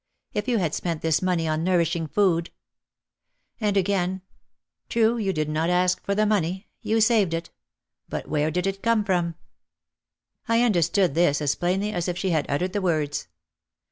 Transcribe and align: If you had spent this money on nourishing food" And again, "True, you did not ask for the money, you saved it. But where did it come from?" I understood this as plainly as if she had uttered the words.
If 0.33 0.47
you 0.47 0.57
had 0.57 0.73
spent 0.73 1.03
this 1.03 1.21
money 1.21 1.47
on 1.47 1.63
nourishing 1.63 2.07
food" 2.07 2.49
And 3.61 3.77
again, 3.77 4.23
"True, 4.89 5.17
you 5.19 5.31
did 5.31 5.47
not 5.47 5.69
ask 5.69 6.03
for 6.03 6.15
the 6.15 6.25
money, 6.25 6.67
you 6.81 6.99
saved 6.99 7.35
it. 7.35 7.51
But 8.09 8.27
where 8.27 8.49
did 8.49 8.65
it 8.65 8.81
come 8.81 9.03
from?" 9.05 9.35
I 10.47 10.63
understood 10.63 11.13
this 11.13 11.39
as 11.39 11.53
plainly 11.53 11.93
as 11.93 12.07
if 12.07 12.17
she 12.17 12.31
had 12.31 12.49
uttered 12.49 12.73
the 12.73 12.81
words. 12.81 13.27